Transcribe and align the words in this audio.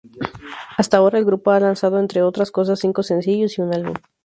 Hasta 0.79 0.97
ahora, 0.97 1.19
el 1.19 1.25
grupo 1.25 1.51
ha 1.51 1.59
lanzado, 1.59 1.99
entre 1.99 2.23
otras 2.23 2.49
cosas, 2.49 2.79
cinco 2.79 3.03
sencillos 3.03 3.55
y 3.59 3.61
un 3.61 3.71
álbum. 3.71 3.93